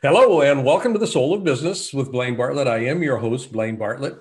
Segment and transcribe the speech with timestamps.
[0.00, 2.68] Hello, and welcome to the Soul of Business with Blaine Bartlett.
[2.68, 4.14] I am your host, Blaine Bartlett.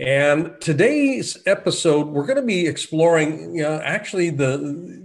[0.00, 4.56] And today's episode, we're going to be exploring you know, actually the,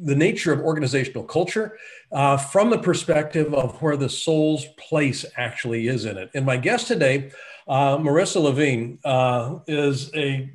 [0.01, 1.77] the nature of organizational culture
[2.13, 6.31] uh, from the perspective of where the soul's place actually is in it.
[6.33, 7.31] And my guest today,
[7.67, 10.49] uh, Marissa Levine, uh, is a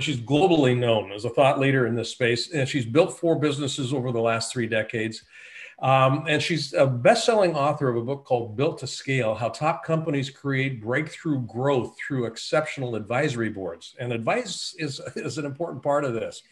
[0.00, 3.92] she's globally known as a thought leader in this space, and she's built four businesses
[3.92, 5.22] over the last three decades.
[5.78, 9.84] Um, and she's a best-selling author of a book called Built to Scale: How Top
[9.84, 13.94] Companies Create Breakthrough Growth Through Exceptional Advisory Boards.
[14.00, 16.42] And advice is, is an important part of this.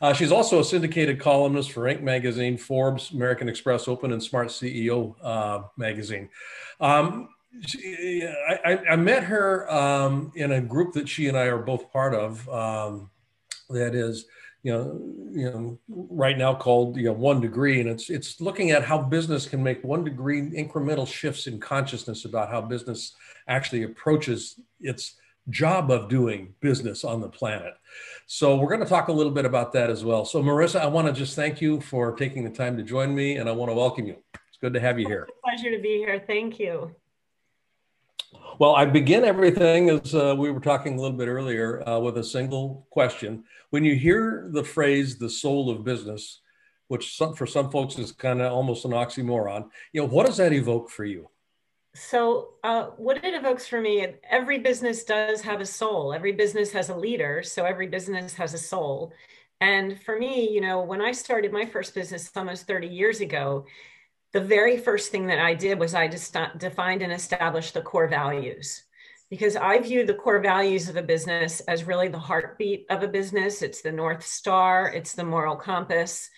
[0.00, 2.02] Uh, she's also a syndicated columnist for Inc.
[2.02, 6.28] magazine, Forbes, American Express Open, and Smart CEO uh, magazine.
[6.80, 7.28] Um,
[7.64, 8.26] she,
[8.64, 12.14] I, I, met her um, in a group that she and I are both part
[12.14, 12.48] of.
[12.48, 13.10] Um,
[13.68, 14.26] that is
[14.62, 15.00] you know,
[15.32, 18.98] you know, right now called you know one degree, and it's it's looking at how
[18.98, 23.16] business can make one degree incremental shifts in consciousness about how business
[23.48, 25.16] actually approaches its
[25.50, 27.74] job of doing business on the planet.
[28.26, 30.24] So we're going to talk a little bit about that as well.
[30.24, 33.36] So Marissa, I want to just thank you for taking the time to join me,
[33.36, 34.16] and I want to welcome you.
[34.34, 35.28] It's good to have you here.
[35.44, 36.22] pleasure to be here.
[36.24, 36.94] Thank you.
[38.58, 42.18] Well, I begin everything as uh, we were talking a little bit earlier uh, with
[42.18, 43.44] a single question.
[43.72, 46.42] When you hear the phrase "the soul of business,"
[46.88, 50.36] which some, for some folks is kind of almost an oxymoron, you know, what does
[50.36, 51.30] that evoke for you?
[51.94, 56.12] So, uh, what it evokes for me, every business does have a soul.
[56.12, 59.14] Every business has a leader, so every business has a soul.
[59.62, 63.64] And for me, you know, when I started my first business almost 30 years ago,
[64.34, 68.08] the very first thing that I did was I just defined and established the core
[68.08, 68.82] values
[69.32, 73.08] because I view the core values of a business as really the heartbeat of a
[73.08, 73.62] business.
[73.62, 76.28] It's the North Star, it's the moral compass.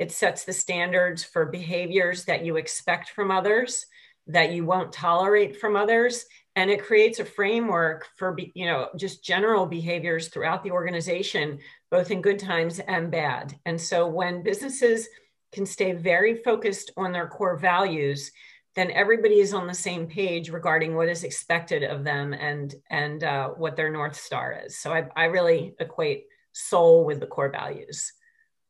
[0.00, 3.86] It sets the standards for behaviors that you expect from others,
[4.26, 6.24] that you won't tolerate from others.
[6.56, 12.10] And it creates a framework for, you know, just general behaviors throughout the organization, both
[12.10, 13.54] in good times and bad.
[13.64, 15.06] And so when businesses
[15.52, 18.32] can stay very focused on their core values,
[18.80, 23.22] then everybody is on the same page regarding what is expected of them and and
[23.22, 24.78] uh, what their north star is.
[24.78, 28.10] So I, I really equate soul with the core values.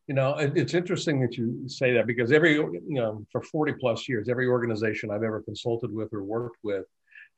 [0.09, 4.09] You know, it's interesting that you say that because every you know for forty plus
[4.09, 6.87] years, every organization I've ever consulted with or worked with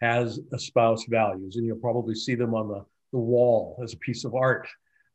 [0.01, 2.83] has espoused values, and you'll probably see them on the
[3.13, 4.67] the wall as a piece of art.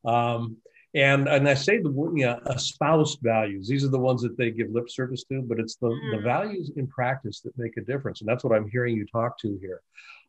[0.05, 0.57] Um,
[0.95, 3.67] and and I say the word, you know, espoused values.
[3.67, 6.15] These are the ones that they give lip service to, but it's the, mm.
[6.15, 8.21] the values in practice that make a difference.
[8.21, 9.81] And that's what I'm hearing you talk to here.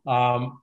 [0.06, 0.60] Um,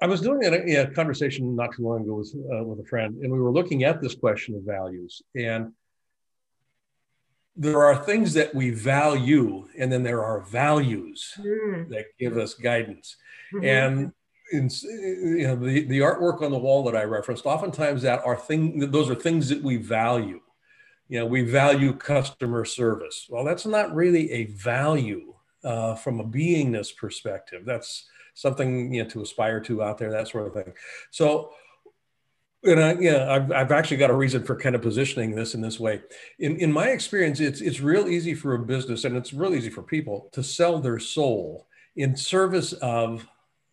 [0.00, 3.16] I was doing a, a, conversation not too long ago with, uh, with a friend,
[3.22, 5.22] and we were looking at this question of values.
[5.34, 5.72] And
[7.56, 11.88] there are things that we value, and then there are values mm.
[11.88, 13.16] that give us guidance.
[13.54, 13.64] Mm-hmm.
[13.64, 14.12] And
[14.52, 18.36] in, you know, the, the artwork on the wall that I referenced, oftentimes that are
[18.36, 20.40] thing, those are things that we value.
[21.08, 23.26] You know, we value customer service.
[23.28, 27.64] Well, that's not really a value uh, from a beingness perspective.
[27.64, 30.72] That's something you know to aspire to out there, that sort of thing.
[31.10, 31.52] So,
[32.62, 35.60] and I, yeah, I've, I've actually got a reason for kind of positioning this in
[35.60, 36.02] this way.
[36.38, 39.70] In in my experience, it's it's real easy for a business, and it's real easy
[39.70, 41.66] for people to sell their soul
[41.96, 43.26] in service of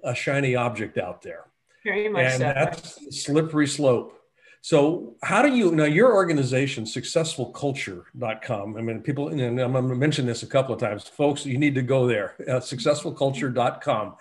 [0.03, 1.45] a shiny object out there.
[1.83, 2.39] Very much and so.
[2.39, 4.19] that's slippery slope.
[4.61, 9.95] So how do you now your organization successfulculture.com I mean people and I'm going to
[9.95, 14.15] mention this a couple of times folks you need to go there uh, successfulculture.com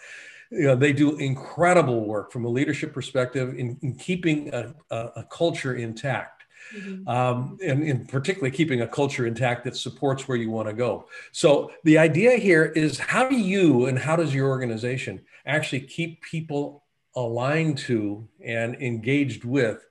[0.51, 4.97] you know, they do incredible work from a leadership perspective in, in keeping a, a,
[5.17, 6.43] a, culture intact
[6.77, 7.09] mm-hmm.
[7.09, 11.07] um, and in particularly keeping a culture intact that supports where you want to go
[11.31, 16.23] so the idea here is how do you and how does your organization actually keep
[16.23, 16.85] people
[17.17, 19.85] aligned to and engaged with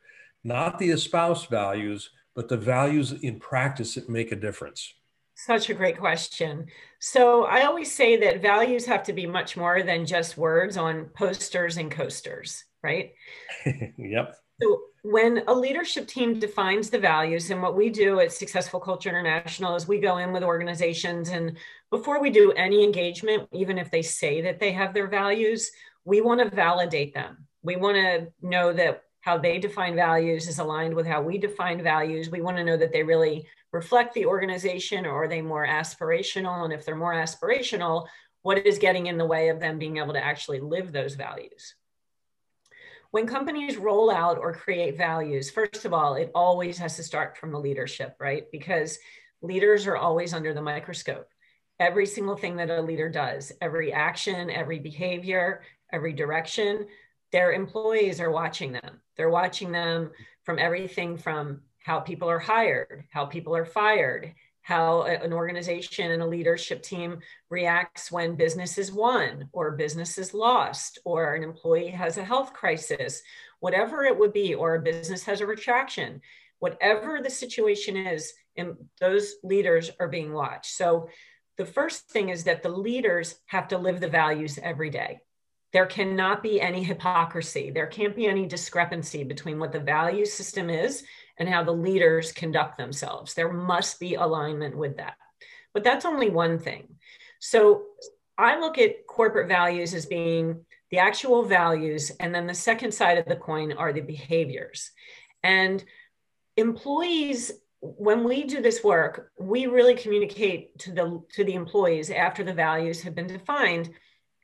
[0.44, 4.94] not the espoused values, but the values in practice that make a difference.
[5.36, 6.68] Such a great question.
[7.00, 11.06] So I always say that values have to be much more than just words on
[11.16, 13.14] posters and coasters, right?
[13.98, 14.36] yep.
[14.62, 19.10] So when a leadership team defines the values, and what we do at Successful Culture
[19.10, 21.58] International is we go in with organizations, and
[21.92, 25.70] before we do any engagement, even if they say that they have their values,
[26.06, 27.46] we want to validate them.
[27.62, 31.84] We want to know that how they define values is aligned with how we define
[31.84, 32.32] values.
[32.32, 36.64] We want to know that they really reflect the organization or are they more aspirational?
[36.64, 38.08] And if they're more aspirational,
[38.42, 41.76] what is getting in the way of them being able to actually live those values?
[43.12, 47.38] When companies roll out or create values, first of all, it always has to start
[47.38, 48.46] from the leadership, right?
[48.52, 48.98] Because
[49.42, 51.28] leaders are always under the microscope.
[51.82, 56.86] Every single thing that a leader does, every action, every behavior, every direction,
[57.32, 59.02] their employees are watching them.
[59.18, 60.12] They're watching them
[60.44, 66.22] from everything from how people are hired, how people are fired, how an organization and
[66.22, 67.18] a leadership team
[67.50, 72.54] reacts when business is won or business is lost or an employee has a health
[72.54, 73.24] crisis,
[73.60, 76.22] whatever it would be, or a business has a retraction,
[76.60, 80.76] whatever the situation is, and those leaders are being watched.
[80.76, 81.10] So
[81.58, 85.20] the first thing is that the leaders have to live the values every day.
[85.74, 87.72] There cannot be any hypocrisy.
[87.72, 91.04] There can't be any discrepancy between what the value system is
[91.38, 93.34] and how the leaders conduct themselves.
[93.34, 95.16] There must be alignment with that.
[95.74, 96.96] But that's only one thing.
[97.40, 97.84] So
[98.38, 102.12] I look at corporate values as being the actual values.
[102.20, 104.92] And then the second side of the coin are the behaviors.
[105.42, 105.84] And
[106.58, 107.52] employees
[107.82, 112.54] when we do this work we really communicate to the to the employees after the
[112.54, 113.90] values have been defined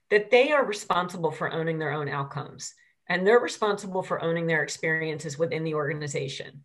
[0.10, 2.74] that they are responsible for owning their own outcomes
[3.10, 6.64] and they're responsible for owning their experiences within the organization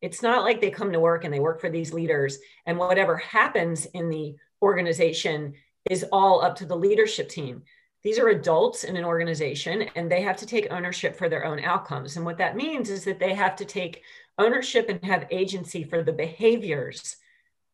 [0.00, 3.16] it's not like they come to work and they work for these leaders, and whatever
[3.16, 5.54] happens in the organization
[5.88, 7.62] is all up to the leadership team.
[8.02, 11.62] These are adults in an organization and they have to take ownership for their own
[11.62, 12.16] outcomes.
[12.16, 14.02] And what that means is that they have to take
[14.38, 17.16] ownership and have agency for the behaviors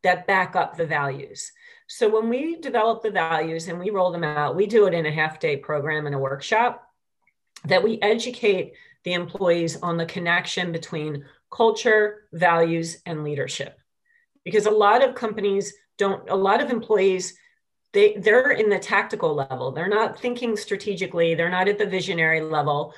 [0.02, 1.52] that back up the values.
[1.88, 5.06] So when we develop the values and we roll them out, we do it in
[5.06, 6.82] a half day program and a workshop
[7.64, 8.74] that we educate
[9.04, 13.78] the employees on the connection between culture, values, and leadership.
[14.44, 17.36] Because a lot of companies don't, a lot of employees,
[17.92, 19.72] they, they're in the tactical level.
[19.72, 22.94] They're not thinking strategically, they're not at the visionary level.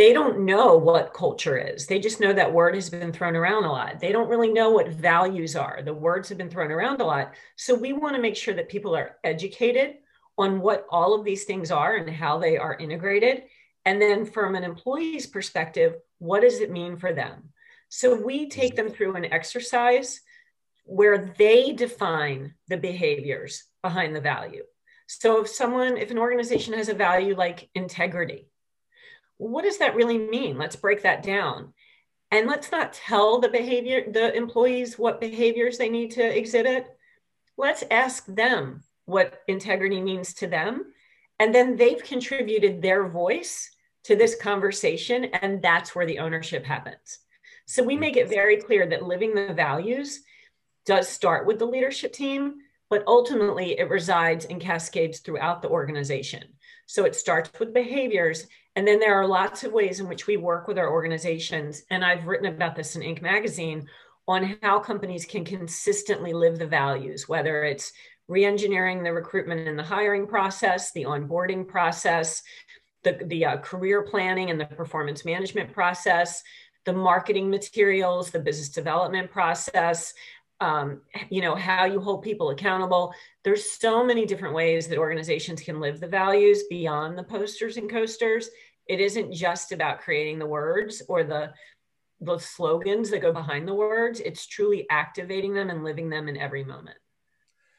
[0.00, 1.86] They don't know what culture is.
[1.86, 4.00] They just know that word has been thrown around a lot.
[4.00, 5.82] They don't really know what values are.
[5.84, 7.34] The words have been thrown around a lot.
[7.56, 9.96] So we want to make sure that people are educated
[10.38, 13.42] on what all of these things are and how they are integrated.
[13.84, 17.50] And then from an employee's perspective, what does it mean for them?
[17.90, 20.22] So we take them through an exercise
[20.84, 24.64] where they define the behaviors behind the value.
[25.08, 28.49] So if someone, if an organization has a value like integrity,
[29.40, 30.58] what does that really mean?
[30.58, 31.72] Let's break that down.
[32.30, 36.86] And let's not tell the behavior, the employees what behaviors they need to exhibit.
[37.56, 40.92] Let's ask them what integrity means to them.
[41.38, 43.70] And then they've contributed their voice
[44.04, 45.24] to this conversation.
[45.24, 47.18] And that's where the ownership happens.
[47.66, 50.20] So we make it very clear that living the values
[50.84, 52.56] does start with the leadership team,
[52.90, 56.44] but ultimately it resides and cascades throughout the organization.
[56.86, 58.46] So it starts with behaviors.
[58.76, 61.82] And then there are lots of ways in which we work with our organizations.
[61.90, 63.20] And I've written about this in Inc.
[63.20, 63.88] magazine
[64.28, 67.92] on how companies can consistently live the values, whether it's
[68.28, 72.42] re-engineering the recruitment and the hiring process, the onboarding process,
[73.02, 76.42] the, the uh, career planning and the performance management process,
[76.84, 80.14] the marketing materials, the business development process,
[80.60, 81.00] um,
[81.30, 83.14] you know, how you hold people accountable.
[83.44, 87.90] There's so many different ways that organizations can live the values beyond the posters and
[87.90, 88.50] coasters.
[88.86, 91.52] It isn't just about creating the words or the
[92.22, 94.20] the slogans that go behind the words.
[94.20, 96.98] It's truly activating them and living them in every moment.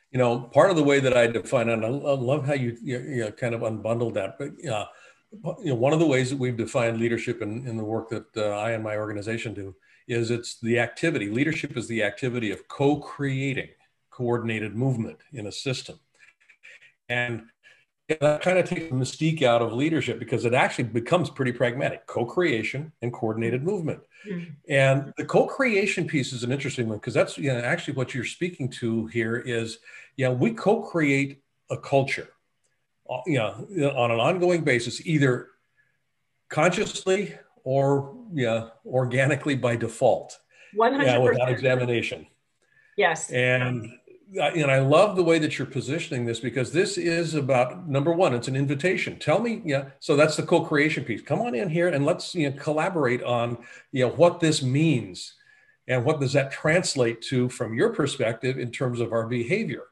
[0.09, 3.00] You know, part of the way that I define it, I love how you, you,
[3.00, 4.85] you kind of unbundled that, but uh,
[5.59, 8.25] you know, one of the ways that we've defined leadership in, in the work that
[8.35, 9.75] uh, I and my organization do
[10.11, 11.29] is it's the activity.
[11.29, 13.69] Leadership is the activity of co-creating
[14.09, 15.99] coordinated movement in a system.
[17.09, 17.43] And
[18.07, 22.05] that kind of takes the mystique out of leadership because it actually becomes pretty pragmatic
[22.07, 24.51] co-creation and coordinated movement mm-hmm.
[24.67, 28.25] and the co-creation piece is an interesting one because that's you know, actually what you're
[28.25, 29.77] speaking to here is
[30.17, 32.27] yeah we co-create a culture
[33.11, 35.49] uh, you know, on an ongoing basis, either
[36.49, 40.39] consciously or yeah, organically by default.
[40.77, 41.03] 100%.
[41.03, 42.27] Yeah, without examination.
[42.97, 43.29] Yes.
[43.31, 43.91] And
[44.39, 48.33] and I love the way that you're positioning this because this is about number one,
[48.33, 49.19] it's an invitation.
[49.19, 49.89] Tell me, yeah.
[49.99, 51.21] So that's the co-creation piece.
[51.21, 53.57] Come on in here and let's you know, collaborate on
[53.91, 55.33] you know what this means
[55.87, 59.83] and what does that translate to from your perspective in terms of our behavior.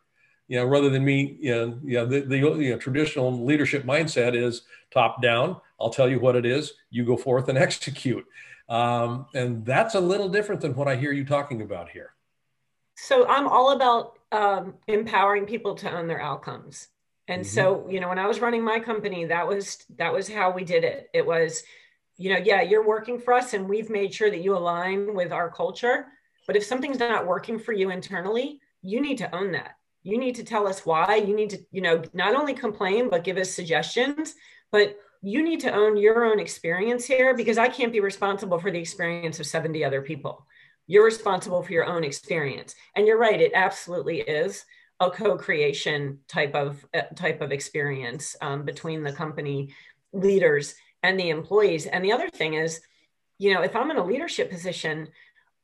[0.50, 3.86] You know, rather than me, you know, you know the, the you know, traditional leadership
[3.86, 5.56] mindset is top down.
[5.80, 6.74] I'll tell you what it is.
[6.90, 8.26] You go forth and execute,
[8.68, 12.14] um, and that's a little different than what I hear you talking about here.
[12.96, 16.90] So I'm all about um, empowering people to own their outcomes.
[17.28, 17.50] And mm-hmm.
[17.50, 20.64] so, you know, when I was running my company, that was that was how we
[20.64, 21.10] did it.
[21.14, 21.64] It was,
[22.18, 25.32] you know, yeah, you're working for us, and we've made sure that you align with
[25.32, 26.08] our culture.
[26.48, 29.76] But if something's not working for you internally, you need to own that.
[30.04, 31.16] You need to tell us why.
[31.16, 34.36] You need to, you know, not only complain but give us suggestions.
[34.72, 38.72] But you need to own your own experience here because I can't be responsible for
[38.72, 40.46] the experience of 70 other people
[40.90, 44.66] you're responsible for your own experience and you're right it absolutely is
[45.00, 49.72] a co-creation type of uh, type of experience um, between the company
[50.12, 52.82] leaders and the employees and the other thing is
[53.38, 55.08] you know if i'm in a leadership position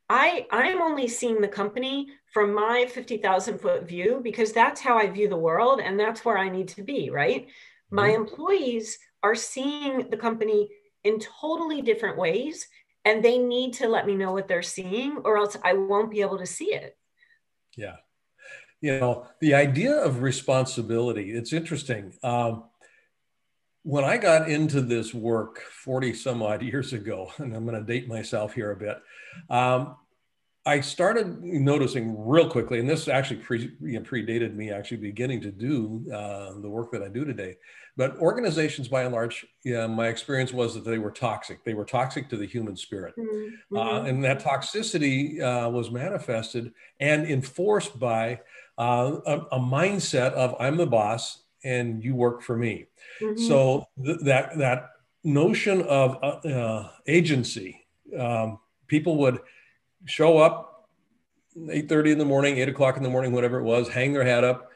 [0.10, 5.08] i i'm only seeing the company from my 50000 foot view because that's how i
[5.08, 7.48] view the world and that's where i need to be right
[7.92, 8.22] my mm-hmm.
[8.22, 10.70] employees are seeing the company
[11.04, 12.68] in totally different ways
[13.06, 16.22] and they need to let me know what they're seeing or else I won't be
[16.22, 16.98] able to see it.
[17.78, 17.96] Yeah.
[18.82, 22.14] You know, the idea of responsibility, it's interesting.
[22.24, 22.66] Um,
[23.86, 27.86] when I got into this work 40 some odd years ago, and I'm going to
[27.86, 28.98] date myself here a bit,
[29.50, 29.96] um,
[30.68, 35.40] I started noticing real quickly, and this actually pre, you know, predated me actually beginning
[35.42, 37.58] to do uh, the work that I do today.
[37.96, 41.64] But organizations, by and large, yeah, my experience was that they were toxic.
[41.64, 43.14] They were toxic to the human spirit.
[43.16, 43.78] Mm-hmm.
[43.78, 48.42] Uh, and that toxicity uh, was manifested and enforced by
[48.80, 52.86] uh, a, a, mindset of I'm the boss and you work for me.
[53.22, 53.42] Mm-hmm.
[53.42, 54.92] So th- that, that
[55.24, 57.86] notion of uh, uh, agency,
[58.18, 59.40] um, people would
[60.06, 60.88] show up
[61.58, 64.44] 8.30 in the morning, 8 o'clock in the morning, whatever it was, hang their hat
[64.44, 64.70] up,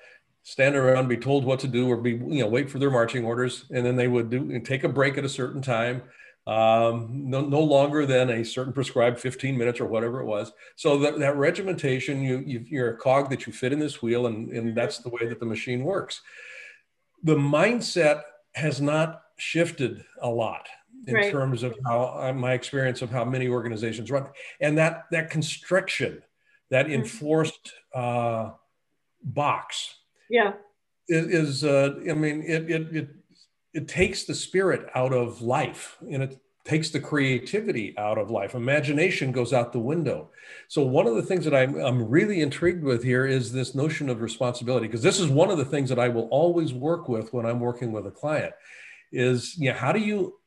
[0.43, 3.25] stand around, be told what to do, or be you know wait for their marching
[3.25, 6.01] orders, and then they would do take a break at a certain time,
[6.47, 10.51] um, no, no longer than a certain prescribed 15 minutes or whatever it was.
[10.77, 14.25] So that, that regimentation, you, you are a cog that you fit in this wheel,
[14.25, 16.21] and, and that's the way that the machine works.
[17.23, 18.21] The mindset
[18.55, 20.67] has not shifted a lot
[21.07, 21.31] in right.
[21.31, 24.27] terms of how uh, my experience of how many organizations run,
[24.59, 26.21] and that that constriction,
[26.69, 26.95] that mm-hmm.
[26.95, 28.51] enforced uh,
[29.23, 29.95] box
[30.29, 30.53] yeah
[31.07, 33.09] is, uh, i mean it, it it
[33.73, 38.53] it takes the spirit out of life and it takes the creativity out of life.
[38.53, 40.29] Imagination goes out the window.
[40.67, 44.09] So one of the things that i'm, I'm really intrigued with here is this notion
[44.09, 47.33] of responsibility because this is one of the things that i will always work with
[47.33, 48.53] when i'm working with a client
[49.11, 50.39] is you know how do you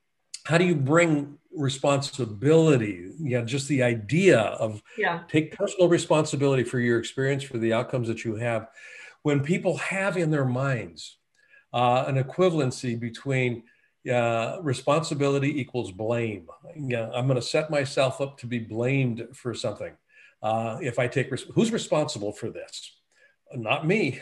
[0.44, 3.10] how do you bring responsibility?
[3.18, 5.22] Yeah just the idea of yeah.
[5.28, 8.68] take personal responsibility for your experience for the outcomes that you have.
[9.22, 11.18] When people have in their minds
[11.72, 13.64] uh, an equivalency between
[14.10, 16.48] uh, responsibility equals blame.
[16.76, 19.92] Yeah, I'm going to set myself up to be blamed for something.
[20.42, 22.96] Uh, if I take, res- who's responsible for this?
[23.54, 24.20] Not me.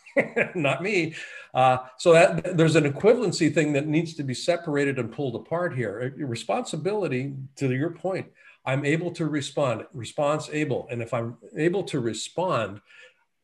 [0.54, 1.14] Not me.
[1.54, 5.74] Uh, so that there's an equivalency thing that needs to be separated and pulled apart
[5.74, 6.14] here.
[6.18, 8.26] Responsibility, to your point,
[8.64, 9.86] I'm able to respond.
[9.92, 12.80] Response able, and if I'm able to respond,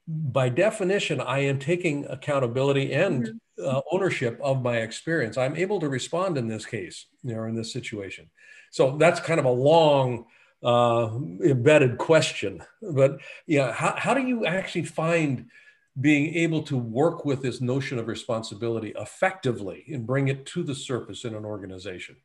[0.07, 3.37] by definition, I am taking accountability and mm-hmm.
[3.63, 5.37] Uh, ownership of my experience.
[5.37, 8.31] I'm able to respond in this case, you know, in this situation.
[8.71, 10.27] So that's kind of a long,
[10.63, 11.11] uh,
[11.45, 12.63] embedded question.
[12.81, 15.47] But yeah, how, how do you actually find
[16.01, 20.75] being able to work with this notion of responsibility effectively and bring it to the
[20.75, 22.17] surface in an organization?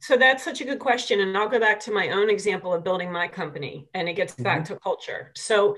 [0.00, 1.20] So that's such a good question.
[1.20, 4.34] And I'll go back to my own example of building my company, and it gets
[4.34, 4.74] back mm-hmm.
[4.74, 5.32] to culture.
[5.34, 5.76] So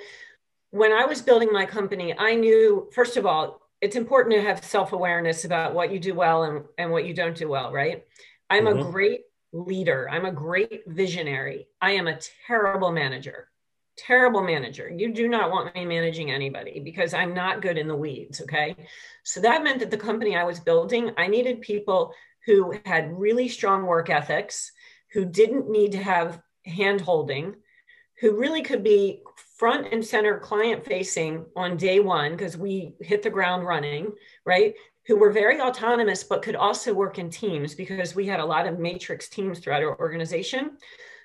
[0.70, 4.64] when I was building my company, I knew, first of all, it's important to have
[4.64, 8.04] self awareness about what you do well and, and what you don't do well, right?
[8.48, 8.88] I'm mm-hmm.
[8.88, 9.20] a great
[9.52, 11.66] leader, I'm a great visionary.
[11.80, 13.48] I am a terrible manager.
[13.98, 14.88] Terrible manager.
[14.88, 18.40] You do not want me managing anybody because I'm not good in the weeds.
[18.40, 18.74] Okay.
[19.24, 22.14] So that meant that the company I was building, I needed people
[22.46, 24.72] who had really strong work ethics,
[25.12, 27.56] who didn't need to have hand holding,
[28.20, 29.22] who really could be
[29.62, 34.10] front and center client facing on day one because we hit the ground running,
[34.44, 34.74] right?
[35.06, 38.66] Who were very autonomous, but could also work in teams because we had a lot
[38.66, 40.78] of matrix teams throughout our organization.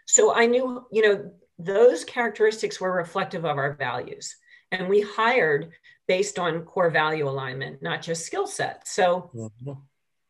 [0.05, 4.35] So I knew, you know, those characteristics were reflective of our values.
[4.71, 5.71] And we hired
[6.07, 8.87] based on core value alignment, not just skill set.
[8.87, 9.71] So, mm-hmm.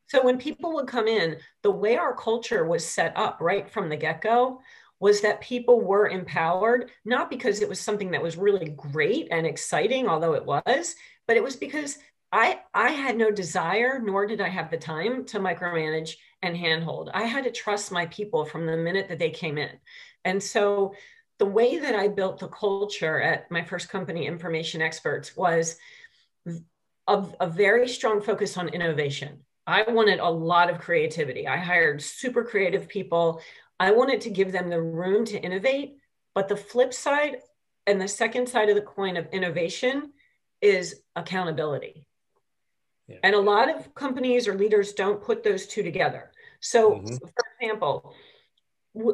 [0.05, 3.89] so when people would come in, the way our culture was set up right from
[3.89, 4.61] the get go
[5.00, 9.46] was that people were empowered, not because it was something that was really great and
[9.46, 10.96] exciting, although it was,
[11.27, 11.98] but it was because
[12.32, 17.10] I, I had no desire, nor did I have the time to micromanage and handhold.
[17.13, 19.72] I had to trust my people from the minute that they came in.
[20.25, 20.94] And so
[21.39, 25.77] the way that I built the culture at my first company, Information Experts, was
[27.08, 29.39] a, a very strong focus on innovation.
[29.66, 31.48] I wanted a lot of creativity.
[31.48, 33.42] I hired super creative people.
[33.79, 35.98] I wanted to give them the room to innovate.
[36.34, 37.38] But the flip side
[37.88, 40.12] and the second side of the coin of innovation
[40.62, 42.05] is accountability.
[43.07, 43.17] Yeah.
[43.24, 46.31] And a lot of companies or leaders don't put those two together.
[46.60, 47.15] So, mm-hmm.
[47.15, 48.13] for example,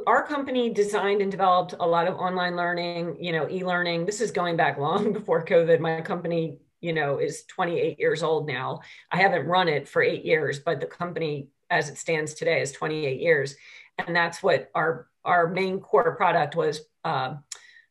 [0.08, 4.06] our company designed and developed a lot of online learning, you know, e-learning.
[4.06, 5.80] This is going back long before COVID.
[5.80, 8.82] My company, you know, is 28 years old now.
[9.12, 12.72] I haven't run it for eight years, but the company as it stands today is
[12.72, 13.56] 28 years.
[13.98, 17.36] And that's what our our main core product was uh,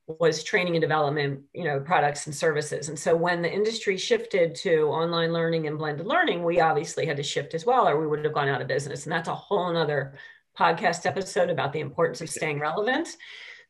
[0.06, 2.88] was training and development, you know, products and services.
[2.88, 7.16] And so when the industry shifted to online learning and blended learning, we obviously had
[7.16, 9.04] to shift as well, or we would have gone out of business.
[9.04, 10.14] And that's a whole other
[10.59, 13.16] podcast episode about the importance of staying relevant.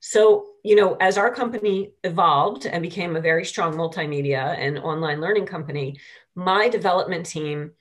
[0.00, 5.20] So, you know, as our company evolved and became a very strong multimedia and online
[5.20, 6.00] learning company,
[6.34, 7.72] my development team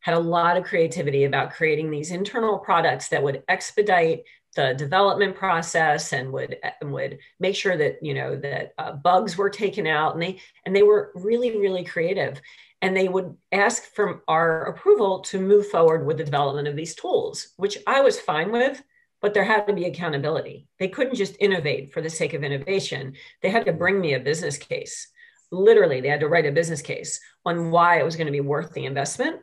[0.00, 4.24] had a lot of creativity about creating these internal products that would expedite
[4.56, 9.36] the development process and would and would make sure that you know that uh, bugs
[9.36, 12.40] were taken out and they and they were really really creative
[12.80, 16.94] and they would ask from our approval to move forward with the development of these
[16.94, 18.82] tools, which I was fine with,
[19.20, 20.68] but there had to be accountability.
[20.78, 23.14] They couldn't just innovate for the sake of innovation.
[23.42, 25.08] They had to bring me a business case.
[25.50, 28.40] Literally, they had to write a business case on why it was going to be
[28.40, 29.40] worth the investment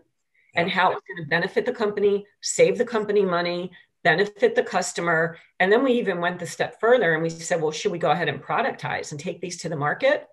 [0.56, 3.72] and how it was going to benefit the company, save the company money,
[4.04, 5.38] benefit the customer.
[5.60, 8.12] And then we even went the step further and we said, well, should we go
[8.12, 10.28] ahead and productize and take these to the market?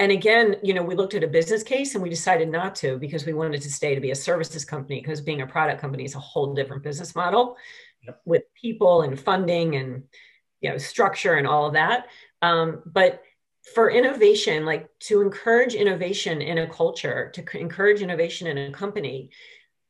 [0.00, 2.98] and again you know we looked at a business case and we decided not to
[2.98, 6.04] because we wanted to stay to be a services company because being a product company
[6.04, 7.56] is a whole different business model
[8.02, 8.20] yep.
[8.24, 10.02] with people and funding and
[10.60, 12.06] you know structure and all of that
[12.42, 13.22] um, but
[13.74, 19.30] for innovation like to encourage innovation in a culture to encourage innovation in a company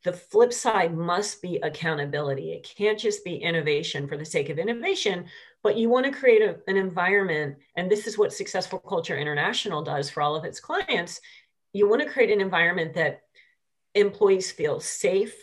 [0.03, 2.53] the flip side must be accountability.
[2.53, 5.27] It can't just be innovation for the sake of innovation
[5.63, 9.83] but you want to create a, an environment and this is what successful culture international
[9.83, 11.21] does for all of its clients.
[11.73, 13.23] You want to create an environment that
[13.95, 15.35] employees feel safe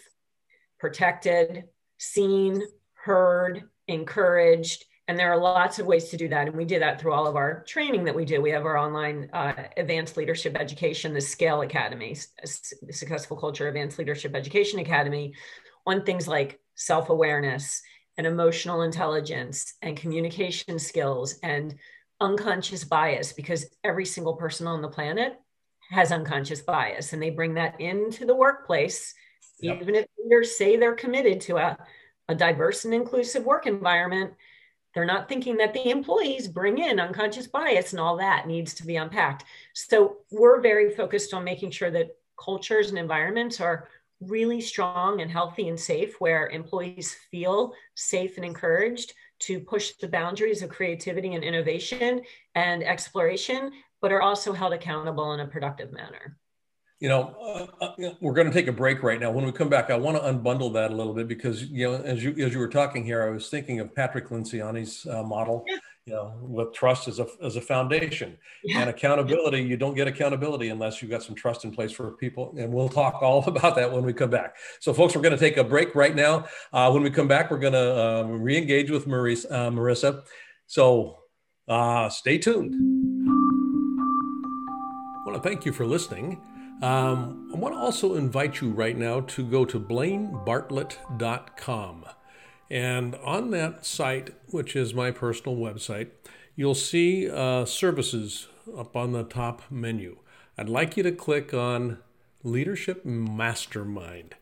[0.80, 1.66] protected
[1.98, 2.64] seen
[2.94, 7.00] heard encouraged and there are lots of ways to do that and we do that
[7.00, 10.56] through all of our training that we do we have our online uh, advanced leadership
[10.60, 12.16] education the scale academy
[12.46, 15.34] successful culture advanced leadership education academy
[15.86, 17.82] on things like self-awareness
[18.18, 21.76] and emotional intelligence and communication skills and
[22.20, 25.40] unconscious bias because every single person on the planet
[25.90, 29.14] has unconscious bias and they bring that into the workplace
[29.62, 29.82] yep.
[29.82, 31.78] even if leaders say they're committed to a,
[32.28, 34.34] a diverse and inclusive work environment
[34.98, 38.84] they're not thinking that the employees bring in unconscious bias and all that needs to
[38.84, 43.88] be unpacked so we're very focused on making sure that cultures and environments are
[44.22, 50.08] really strong and healthy and safe where employees feel safe and encouraged to push the
[50.08, 52.22] boundaries of creativity and innovation
[52.56, 56.38] and exploration, but are also held accountable in a productive manner.
[57.00, 59.30] You know, uh, uh, we're going to take a break right now.
[59.30, 62.02] When we come back, I want to unbundle that a little bit because, you know,
[62.02, 65.64] as you as you were talking here, I was thinking of Patrick Lencioni's uh, model.
[65.68, 68.80] Yeah you know, with trust as a, as a foundation yeah.
[68.80, 69.62] and accountability.
[69.62, 72.56] You don't get accountability unless you've got some trust in place for people.
[72.58, 74.56] And we'll talk all about that when we come back.
[74.80, 76.46] So folks, we're going to take a break right now.
[76.72, 79.52] Uh, when we come back, we're going to um, re-engage with Marissa.
[79.52, 80.24] Uh, Marissa.
[80.66, 81.18] So
[81.68, 82.74] uh, stay tuned.
[85.20, 86.42] I want to thank you for listening.
[86.82, 92.06] Um, I want to also invite you right now to go to blainebartlett.com.
[92.70, 96.10] And on that site, which is my personal website,
[96.56, 100.18] you'll see uh, services up on the top menu.
[100.58, 102.00] I'd like you to click on
[102.44, 104.36] Leadership Mastermind.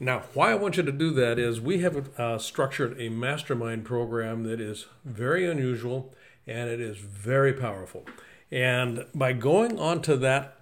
[0.00, 3.84] Now, why I want you to do that is we have uh, structured a mastermind
[3.84, 6.14] program that is very unusual
[6.46, 8.06] and it is very powerful.
[8.50, 10.57] And by going onto that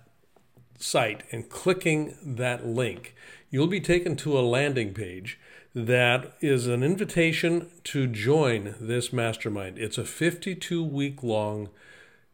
[0.78, 3.14] site and clicking that link,
[3.50, 5.38] you'll be taken to a landing page
[5.74, 9.78] that is an invitation to join this mastermind.
[9.78, 11.68] It's a 52 week long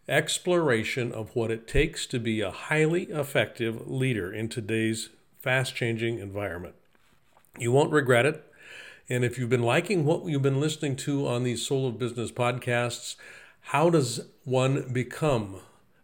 [0.09, 6.19] exploration of what it takes to be a highly effective leader in today's fast changing
[6.19, 6.75] environment.
[7.59, 8.45] You won't regret it.
[9.09, 12.31] And if you've been liking what you've been listening to on these Soul of Business
[12.31, 13.17] podcasts,
[13.67, 15.61] how does one become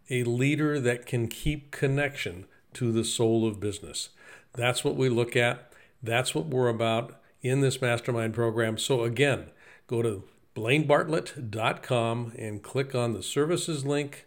[0.09, 4.09] a leader that can keep connection to the soul of business?
[4.53, 5.71] That's what we look at.
[6.01, 8.77] That's what we're about in this mastermind program.
[8.77, 9.47] So, again,
[9.87, 10.23] go to
[10.55, 14.25] blainebartlett.com and click on the services link.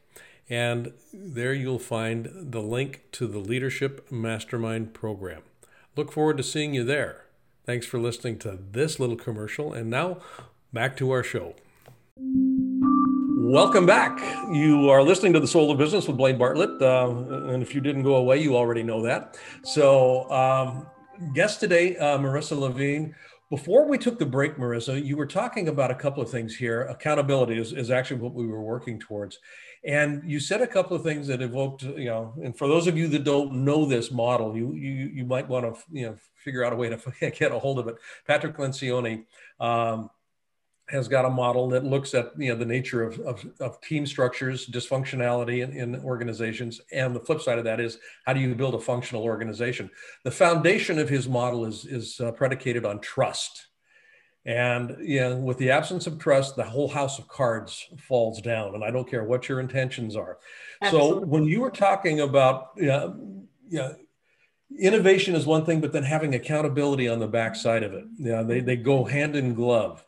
[0.48, 5.42] And there you'll find the link to the Leadership Mastermind program.
[5.96, 7.24] Look forward to seeing you there.
[7.64, 9.72] Thanks for listening to this little commercial.
[9.72, 10.18] And now
[10.72, 11.54] back to our show.
[13.52, 14.18] Welcome back.
[14.50, 16.80] You are listening to The Soul of Business with Blaine Bartlett.
[16.80, 17.10] Uh,
[17.50, 19.36] and if you didn't go away, you already know that.
[19.62, 20.86] So, um,
[21.34, 23.14] guest today, uh, Marissa Levine.
[23.50, 26.84] Before we took the break, Marissa, you were talking about a couple of things here.
[26.84, 29.38] Accountability is, is actually what we were working towards.
[29.84, 32.96] And you said a couple of things that evoked, you know, and for those of
[32.96, 36.64] you that don't know this model, you you, you might want to, you know, figure
[36.64, 37.96] out a way to get a hold of it.
[38.26, 39.24] Patrick Lencioni
[39.60, 40.08] um,
[40.88, 44.06] has got a model that looks at you know the nature of, of, of team
[44.06, 48.54] structures, dysfunctionality in, in, organizations, and the flip side of that is how do you
[48.54, 49.90] build a functional organization?
[50.24, 53.68] The foundation of his model is is uh, predicated on trust,
[54.44, 58.74] and you know, with the absence of trust, the whole house of cards falls down.
[58.74, 60.38] And I don't care what your intentions are.
[60.82, 61.22] Absolutely.
[61.22, 63.96] So when you were talking about you know, you know,
[64.78, 68.60] innovation is one thing, but then having accountability on the backside of it, yeah, they
[68.60, 70.04] they go hand in glove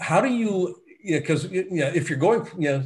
[0.00, 2.82] how do you yeah because yeah if you're going yeah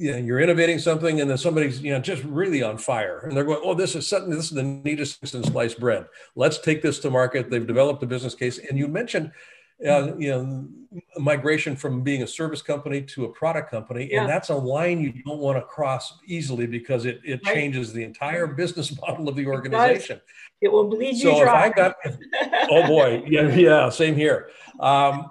[0.00, 3.44] yeah, you're innovating something and then somebody's you know just really on fire and they're
[3.44, 6.82] going oh this is something this is the neatest thing since sliced bread let's take
[6.82, 9.32] this to market they've developed a business case and you mentioned
[9.86, 10.68] uh, you know
[11.18, 14.20] migration from being a service company to a product company yeah.
[14.20, 17.54] and that's a line you don't want to cross easily because it, it right.
[17.54, 20.16] changes the entire business model of the organization
[20.60, 21.66] it, it will bleed you so dry.
[21.66, 21.96] if i got
[22.70, 25.28] oh boy yeah yeah same here um,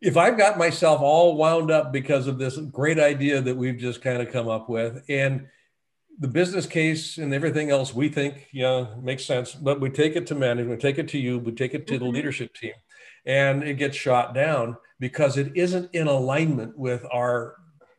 [0.00, 4.00] if I've got myself all wound up because of this great idea that we've just
[4.02, 5.46] kind of come up with, and
[6.18, 10.26] the business case and everything else we think, yeah, makes sense, but we take it
[10.26, 12.04] to management, we take it to you, we take it to mm-hmm.
[12.04, 12.74] the leadership team,
[13.26, 17.56] and it gets shot down because it isn't in alignment with our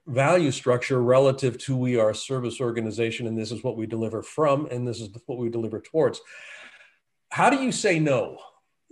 [0.07, 4.21] value structure relative to we are a service organization and this is what we deliver
[4.21, 6.21] from and this is what we deliver towards.
[7.29, 8.37] How do you say no?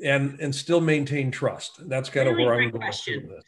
[0.04, 1.88] And and still maintain trust?
[1.90, 3.28] That's kind really of where I'm going question.
[3.28, 3.46] with this.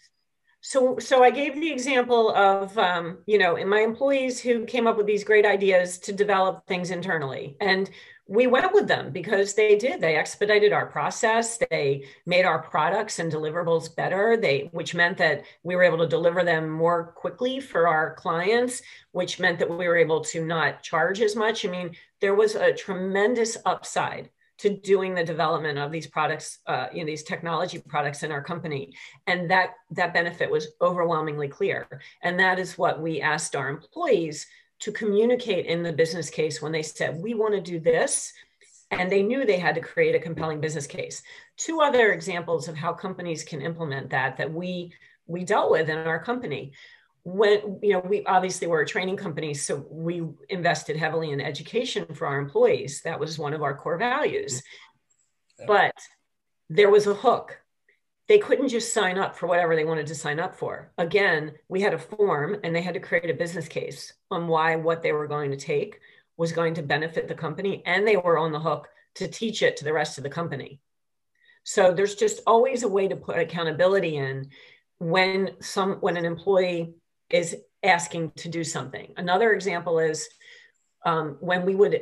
[0.64, 4.86] So, so I gave the example of, um, you know, in my employees who came
[4.86, 7.90] up with these great ideas to develop things internally, and
[8.28, 10.00] we went with them because they did.
[10.00, 11.58] They expedited our process.
[11.70, 14.38] They made our products and deliverables better.
[14.38, 18.84] They, which meant that we were able to deliver them more quickly for our clients,
[19.12, 21.66] which meant that we were able to not charge as much.
[21.66, 24.30] I mean, there was a tremendous upside
[24.62, 28.44] to doing the development of these products, uh, you know, these technology products in our
[28.44, 28.94] company.
[29.26, 31.88] And that, that benefit was overwhelmingly clear.
[32.22, 34.46] And that is what we asked our employees
[34.82, 38.34] to communicate in the business case when they said, we want to do this.
[38.92, 41.24] And they knew they had to create a compelling business case.
[41.58, 44.94] Two other examples of how companies can implement that that we
[45.28, 46.74] we dealt with in our company
[47.24, 52.06] when you know we obviously were a training company so we invested heavily in education
[52.14, 53.02] for our employees.
[53.04, 54.62] That was one of our core values.
[55.60, 55.66] Yeah.
[55.68, 55.96] but
[56.70, 57.60] there was a hook.
[58.28, 60.92] They couldn't just sign up for whatever they wanted to sign up for.
[60.98, 64.76] Again we had a form and they had to create a business case on why
[64.76, 66.00] what they were going to take
[66.38, 69.78] was going to benefit the company and they were on the hook to teach it
[69.78, 70.80] to the rest of the company.
[71.64, 74.50] So there's just always a way to put accountability in
[74.98, 76.94] when some when an employee
[77.34, 79.14] is asking to do something.
[79.18, 80.28] Another example is
[81.06, 82.02] um, when we would,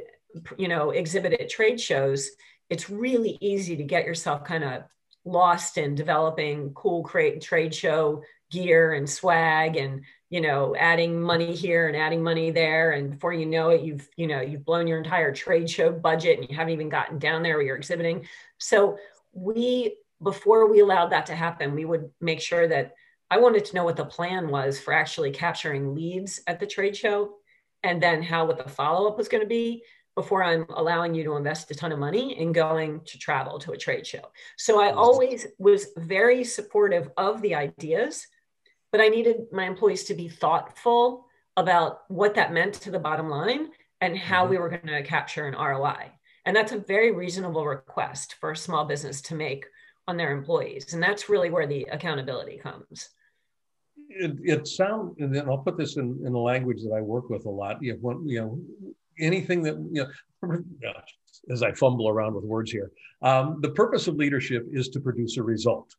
[0.58, 2.30] you know, exhibit at trade shows,
[2.70, 4.84] it's really easy to get yourself kind of
[5.26, 11.54] lost in developing cool create trade show gear and swag and you know adding money
[11.54, 14.88] here and adding money there and before you know it you've you know you've blown
[14.88, 18.26] your entire trade show budget and you haven't even gotten down there where you're exhibiting
[18.58, 18.98] so
[19.34, 22.94] we before we allowed that to happen we would make sure that
[23.32, 26.98] I wanted to know what the plan was for actually capturing leads at the trade
[26.98, 27.36] show
[27.84, 29.84] and then how what the follow up was going to be
[30.16, 33.72] before I'm allowing you to invest a ton of money in going to travel to
[33.72, 34.32] a trade show.
[34.58, 38.28] So I always was very supportive of the ideas,
[38.92, 43.30] but I needed my employees to be thoughtful about what that meant to the bottom
[43.30, 43.70] line
[44.02, 44.52] and how mm-hmm.
[44.52, 46.12] we were going to capture an ROI.
[46.46, 49.66] And that's a very reasonable request for a small business to make
[50.08, 50.94] on their employees.
[50.94, 53.10] And that's really where the accountability comes.
[54.10, 57.30] It, it sounds, and then I'll put this in, in the language that I work
[57.30, 57.82] with a lot.
[57.82, 58.60] You know, you know
[59.20, 60.08] anything that, you
[60.44, 60.96] know,
[61.52, 62.92] as I fumble around with words here,
[63.22, 65.96] um, the purpose of leadership is to produce a result.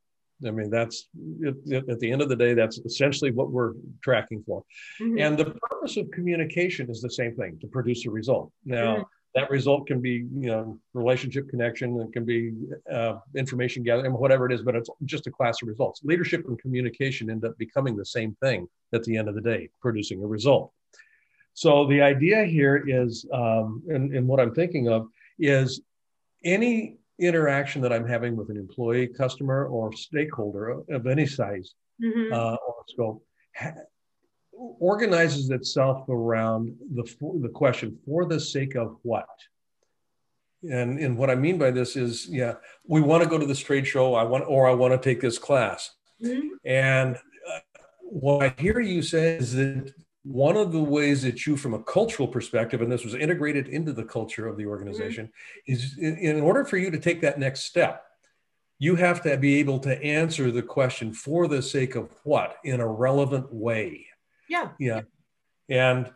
[0.47, 1.09] I mean, that's
[1.41, 4.65] it, it, at the end of the day, that's essentially what we're tracking for.
[5.01, 5.19] Mm-hmm.
[5.19, 8.51] And the purpose of communication is the same thing to produce a result.
[8.65, 9.03] Now, mm-hmm
[9.35, 12.53] that result can be you know relationship connection it can be
[12.93, 16.59] uh, information gathering whatever it is but it's just a class of results leadership and
[16.59, 20.27] communication end up becoming the same thing at the end of the day producing a
[20.27, 20.73] result
[21.55, 25.07] so the idea here is um, and, and what i'm thinking of
[25.39, 25.81] is
[26.45, 32.33] any interaction that i'm having with an employee customer or stakeholder of any size mm-hmm.
[32.33, 33.25] uh, or scope
[34.79, 37.05] organizes itself around the,
[37.41, 39.29] the question for the sake of what?
[40.63, 42.55] And, and what I mean by this is, yeah,
[42.87, 44.15] we want to go to this trade show.
[44.15, 45.91] I want, or I want to take this class.
[46.23, 46.49] Mm-hmm.
[46.67, 47.61] And uh,
[48.03, 51.83] what I hear you say is that one of the ways that you, from a
[51.83, 55.73] cultural perspective, and this was integrated into the culture of the organization, mm-hmm.
[55.73, 58.05] is in, in order for you to take that next step,
[58.79, 62.81] you have to be able to answer the question for the sake of what in
[62.81, 64.07] a relevant way.
[64.51, 64.71] Yeah.
[64.79, 65.03] Yeah.
[65.69, 66.11] And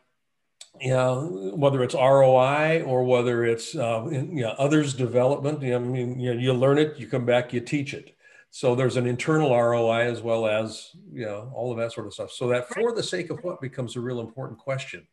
[0.81, 5.71] you know, whether it's ROI or whether it's uh, in, you know, others development, you
[5.71, 8.17] know, I mean, you, know, you learn it, you come back, you teach it.
[8.51, 12.15] So there's an internal ROI as well as, you know, all of that sort of
[12.15, 12.33] stuff.
[12.33, 15.07] So that for the sake of what becomes a real important question.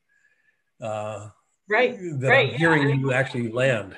[0.82, 1.30] Uh,
[1.70, 1.96] right.
[2.20, 2.54] That right.
[2.54, 2.96] I'm hearing yeah.
[2.96, 3.96] you actually land.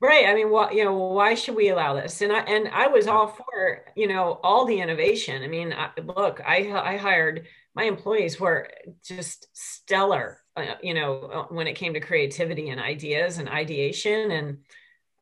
[0.00, 0.26] Right.
[0.26, 2.22] I mean, what you know, why should we allow this?
[2.22, 5.42] And I and I was all for you know all the innovation.
[5.42, 7.46] I mean, I, look, I I hired
[7.80, 8.68] my employees were
[9.02, 14.30] just stellar, uh, you know, uh, when it came to creativity and ideas and ideation.
[14.32, 14.58] And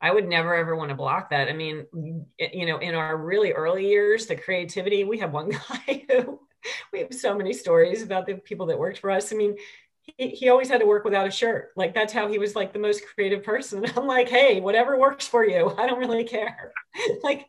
[0.01, 1.47] I would never ever want to block that.
[1.47, 1.85] I mean,
[2.37, 5.49] you know, in our really early years, the creativity, we have one
[5.87, 6.41] guy who
[6.91, 9.31] we have so many stories about the people that worked for us.
[9.31, 9.55] I mean,
[10.17, 11.69] he, he always had to work without a shirt.
[11.77, 13.85] Like that's how he was like the most creative person.
[13.95, 15.73] I'm like, hey, whatever works for you.
[15.77, 16.73] I don't really care.
[17.23, 17.47] like,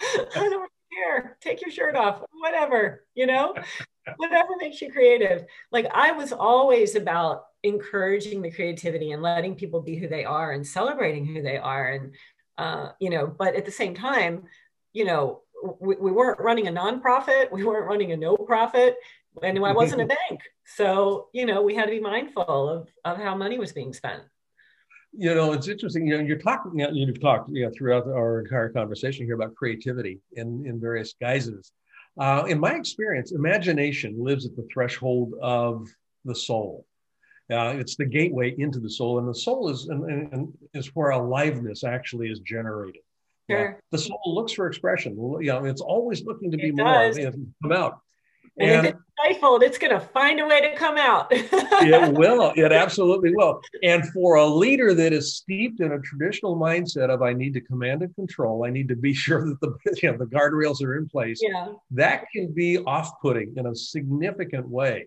[0.00, 1.36] I don't care.
[1.40, 3.54] Take your shirt off, whatever, you know?
[4.16, 5.44] Whatever makes you creative.
[5.70, 10.52] Like I was always about encouraging the creativity and letting people be who they are
[10.52, 11.92] and celebrating who they are.
[11.92, 12.14] And,
[12.58, 14.44] uh, you know, but at the same time,
[14.92, 15.42] you know,
[15.80, 18.96] we, we weren't running a nonprofit, we weren't running a no profit,
[19.42, 20.40] and I wasn't a bank.
[20.64, 24.22] So, you know, we had to be mindful of, of how money was being spent
[25.14, 28.70] you know it's interesting you know you're talking you've talked you know throughout our entire
[28.70, 31.72] conversation here about creativity in in various guises
[32.18, 35.88] uh, in my experience, imagination lives at the threshold of
[36.24, 36.86] the soul.
[37.50, 41.10] Uh, it's the gateway into the soul, and the soul is and, and is where
[41.10, 43.02] aliveness actually is generated.
[43.50, 43.70] Sure.
[43.70, 43.74] Yeah.
[43.90, 45.16] The soul looks for expression.
[45.40, 47.12] You know, it's always looking to be it more,
[47.62, 48.00] come out.
[48.58, 51.28] And, and if it's stifled, it's going to find a way to come out.
[51.32, 52.52] it will.
[52.54, 53.60] It absolutely will.
[53.82, 57.60] And for a leader that is steeped in a traditional mindset of I need to
[57.60, 60.98] command and control, I need to be sure that the you know, the guardrails are
[60.98, 61.40] in place.
[61.42, 61.68] Yeah.
[61.92, 65.06] That can be off-putting in a significant way.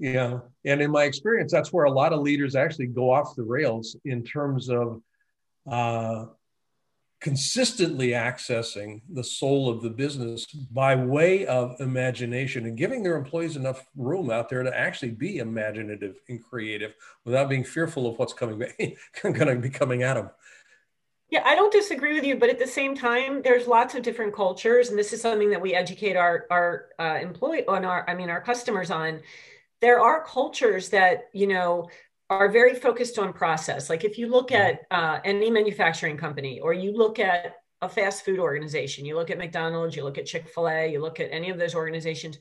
[0.00, 3.34] You know, and in my experience, that's where a lot of leaders actually go off
[3.34, 5.02] the rails in terms of
[5.68, 6.26] uh,
[7.20, 13.56] consistently accessing the soul of the business by way of imagination and giving their employees
[13.56, 18.32] enough room out there to actually be imaginative and creative without being fearful of what's
[18.32, 18.58] coming
[19.22, 20.30] going to be coming at them.
[21.30, 24.34] Yeah, I don't disagree with you, but at the same time, there's lots of different
[24.34, 28.14] cultures, and this is something that we educate our our uh, employee on our, I
[28.14, 29.20] mean, our customers on.
[29.80, 31.90] There are cultures that you know
[32.30, 33.88] are very focused on process.
[33.88, 38.24] Like if you look at uh, any manufacturing company or you look at a fast
[38.24, 41.32] food organization, you look at McDonald's, you look at Chick fil A, you look at
[41.32, 42.38] any of those organizations,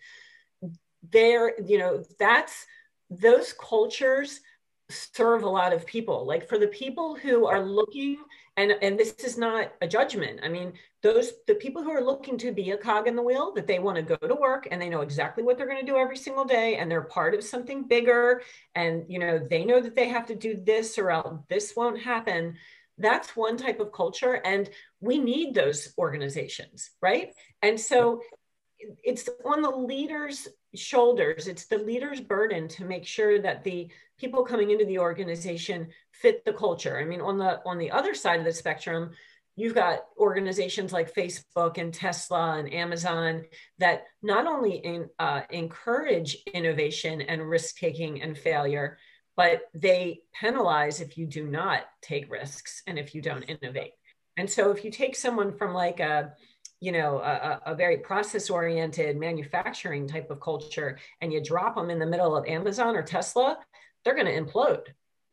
[1.11, 2.65] there, you know, that's
[3.09, 4.41] those cultures
[4.89, 6.25] serve a lot of people.
[6.25, 8.17] Like for the people who are looking
[8.57, 10.73] and and this is not a judgment i mean
[11.07, 13.79] those the people who are looking to be a cog in the wheel that they
[13.79, 16.17] want to go to work and they know exactly what they're going to do every
[16.17, 18.41] single day and they're part of something bigger
[18.75, 22.01] and you know they know that they have to do this or else this won't
[22.01, 22.57] happen
[22.97, 27.33] that's one type of culture and we need those organizations right?
[27.61, 28.21] And so
[29.03, 33.89] it's on the leaders shoulders it's the leader's burden to make sure that the
[34.19, 36.99] people coming into the organization fit the culture.
[36.99, 39.11] I mean on the on the other side of the spectrum
[39.57, 43.43] you've got organizations like facebook and tesla and amazon
[43.79, 48.97] that not only in, uh, encourage innovation and risk taking and failure
[49.35, 53.91] but they penalize if you do not take risks and if you don't innovate
[54.37, 56.33] and so if you take someone from like a
[56.79, 61.89] you know a, a very process oriented manufacturing type of culture and you drop them
[61.89, 63.57] in the middle of amazon or tesla
[64.03, 64.83] they're going to implode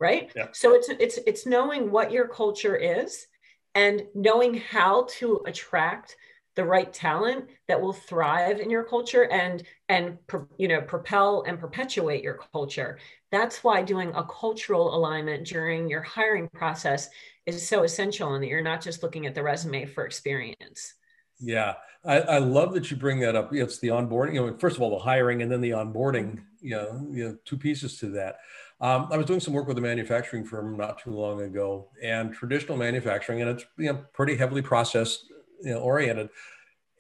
[0.00, 0.46] right yeah.
[0.52, 3.26] so it's it's it's knowing what your culture is
[3.74, 6.16] and knowing how to attract
[6.56, 10.18] the right talent that will thrive in your culture and and
[10.56, 12.98] you know propel and perpetuate your culture.
[13.30, 17.08] That's why doing a cultural alignment during your hiring process
[17.46, 20.94] is so essential and that you're not just looking at the resume for experience.
[21.40, 21.74] Yeah.
[22.04, 23.52] I, I love that you bring that up.
[23.52, 26.70] It's the onboarding you know first of all the hiring and then the onboarding you
[26.76, 28.36] know, you know two pieces to that
[28.84, 32.34] um, I was doing some work with a manufacturing firm not too long ago, and
[32.34, 35.24] traditional manufacturing, and it's you know pretty heavily processed
[35.62, 36.28] you know, oriented.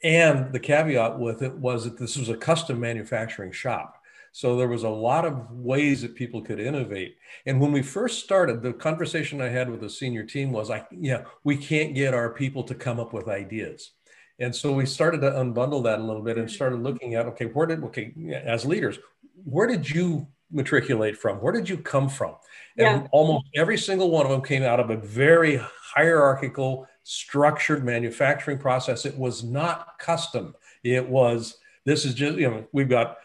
[0.02, 4.00] And the caveat with it was that this was a custom manufacturing shop.
[4.32, 7.16] So there was a lot of ways that people could innovate.
[7.44, 10.86] And when we first started, the conversation I had with the senior team was like,
[10.90, 13.90] yeah, we can't get our people to come up with ideas.
[14.38, 17.44] And so we started to unbundle that a little bit and started looking at, okay,
[17.44, 18.98] where did, okay, as leaders,
[19.44, 21.38] where did you matriculate from?
[21.38, 22.36] Where did you come from?
[22.78, 23.08] And yeah.
[23.12, 25.60] almost every single one of them came out of a very
[25.94, 29.04] hierarchical, structured manufacturing process.
[29.04, 30.54] It was not custom.
[30.82, 33.18] It was, this is just, you know, we've got,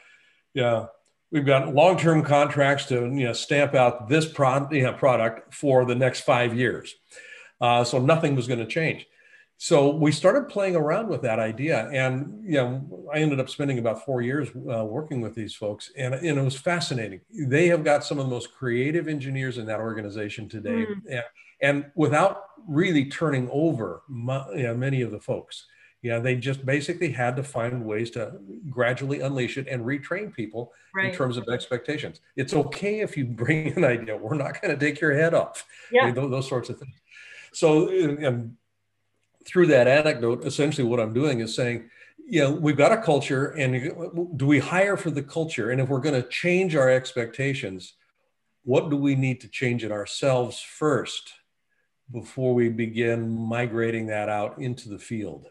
[0.54, 0.88] yeah,
[1.32, 5.86] we've got long-term contracts to, you know, stamp out this pro- you know, product for
[5.86, 6.96] the next five years.
[7.62, 9.06] Uh, so nothing was going to change
[9.62, 13.78] so we started playing around with that idea and you know i ended up spending
[13.78, 17.84] about four years uh, working with these folks and, and, it was fascinating they have
[17.84, 21.02] got some of the most creative engineers in that organization today mm.
[21.12, 21.24] and,
[21.62, 25.66] and, without really turning over my, you know, many of the folks
[26.02, 28.32] yeah they just basically had to find ways to
[28.70, 31.10] gradually unleash it and retrain people right.
[31.10, 34.80] in terms of expectations it's okay if you bring an idea we're not going to
[34.80, 36.04] take your head off yeah.
[36.04, 36.96] I mean, those, those sorts of things
[37.52, 38.56] so and
[39.50, 41.90] through that anecdote, essentially what I'm doing is saying,
[42.26, 45.72] you know, we've got a culture, and do we hire for the culture?
[45.72, 47.96] And if we're going to change our expectations,
[48.64, 51.34] what do we need to change in ourselves first
[52.12, 55.48] before we begin migrating that out into the field?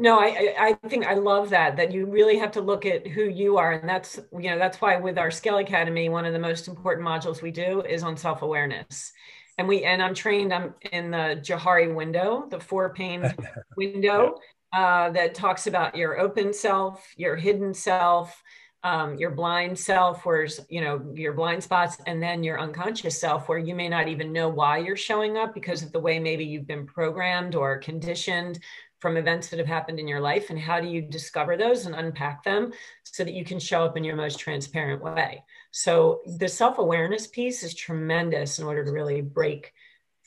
[0.00, 3.24] No, I, I think I love that, that you really have to look at who
[3.24, 3.72] you are.
[3.72, 7.06] And that's, you know, that's why with our Scale Academy, one of the most important
[7.06, 9.12] modules we do is on self-awareness
[9.58, 10.54] and we and I'm trained.
[10.54, 13.34] I'm in the Johari window, the four pane
[13.76, 14.38] window
[14.72, 18.42] uh, that talks about your open self, your hidden self,
[18.84, 23.48] um, your blind self, where's you know your blind spots, and then your unconscious self,
[23.48, 26.44] where you may not even know why you're showing up because of the way maybe
[26.44, 28.60] you've been programmed or conditioned
[29.00, 31.94] from events that have happened in your life and how do you discover those and
[31.94, 32.72] unpack them
[33.04, 35.42] so that you can show up in your most transparent way
[35.78, 39.72] so the self-awareness piece is tremendous in order to really break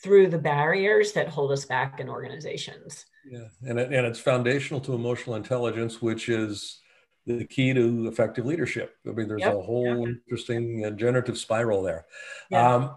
[0.01, 4.79] through the barriers that hold us back in organizations yeah and, it, and it's foundational
[4.79, 6.79] to emotional intelligence which is
[7.25, 9.53] the key to effective leadership i mean there's yep.
[9.53, 12.05] a whole interesting uh, generative spiral there
[12.49, 12.75] yeah.
[12.75, 12.95] um,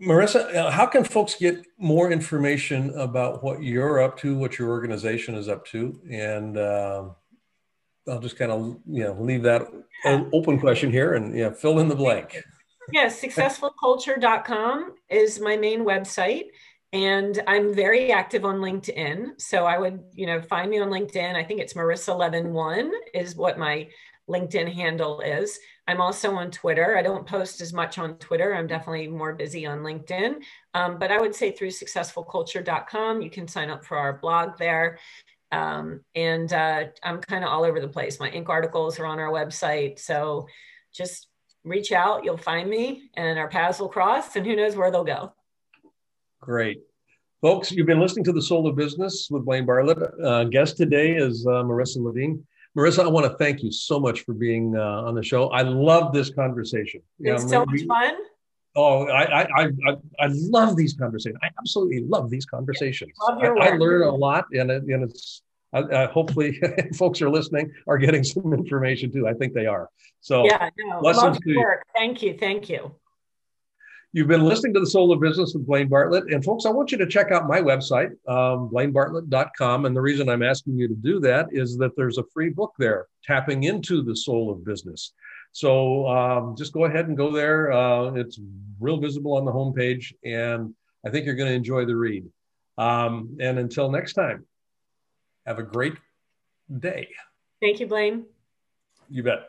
[0.00, 4.68] Marissa, uh, how can folks get more information about what you're up to, what your
[4.68, 5.98] organization is up to?
[6.10, 7.04] And uh,
[8.08, 9.62] I'll just kind of you know leave that
[10.32, 12.42] open question here and yeah, fill in the blank.
[12.92, 16.44] Yes, successfulculture.com is my main website.
[16.92, 19.40] And I'm very active on LinkedIn.
[19.40, 21.34] So I would, you know, find me on LinkedIn.
[21.34, 23.88] I think it's Marissa Levin one is what my
[24.30, 25.58] LinkedIn handle is.
[25.88, 26.96] I'm also on Twitter.
[26.96, 28.54] I don't post as much on Twitter.
[28.54, 30.36] I'm definitely more busy on LinkedIn.
[30.74, 34.98] Um, but I would say through successfulculture.com, you can sign up for our blog there.
[35.52, 38.18] Um, and uh, I'm kind of all over the place.
[38.18, 39.98] My Inc articles are on our website.
[39.98, 40.46] So
[40.92, 41.28] just
[41.64, 45.04] reach out, you'll find me, and our paths will cross, and who knows where they'll
[45.04, 45.32] go.
[46.40, 46.80] Great.
[47.42, 49.98] Folks, you've been listening to The Soul of Business with Blaine Bartlett.
[50.22, 52.44] Uh, guest today is uh, Marissa Levine.
[52.76, 55.48] Marissa, I want to thank you so much for being uh, on the show.
[55.48, 57.00] I love this conversation.
[57.20, 58.14] It's you know, so much fun.
[58.76, 61.38] Oh, I, I, I, I love these conversations.
[61.42, 63.12] I absolutely love these conversations.
[63.26, 66.60] Love I, I, learn a lot, and, it, and it's I, hopefully
[66.94, 69.26] folks are listening are getting some information too.
[69.26, 69.88] I think they are.
[70.20, 71.86] So yeah, no, love your work.
[71.94, 72.94] Thank you, thank you.
[74.12, 76.32] You've been listening to The Soul of Business with Blaine Bartlett.
[76.32, 79.84] And folks, I want you to check out my website, um, blainebartlett.com.
[79.84, 82.72] And the reason I'm asking you to do that is that there's a free book
[82.78, 85.12] there, Tapping into the Soul of Business.
[85.56, 87.72] So um, just go ahead and go there.
[87.72, 88.38] Uh, it's
[88.78, 90.12] real visible on the homepage.
[90.22, 92.26] And I think you're going to enjoy the read.
[92.76, 94.44] Um, and until next time,
[95.46, 95.94] have a great
[96.78, 97.08] day.
[97.62, 98.26] Thank you, Blaine.
[99.08, 99.48] You bet.